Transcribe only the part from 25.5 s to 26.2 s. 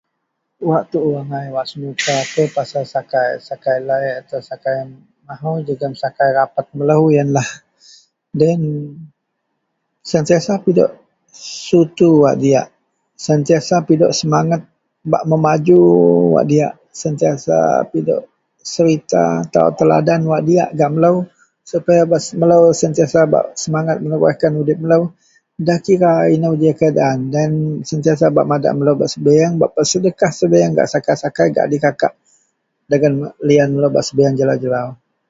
nda kira